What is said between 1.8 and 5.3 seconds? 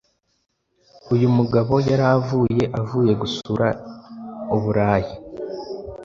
yari avuye avuye gusura uburayi.